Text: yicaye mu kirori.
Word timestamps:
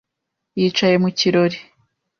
yicaye 0.59 0.95
mu 1.03 1.09
kirori. 1.17 1.57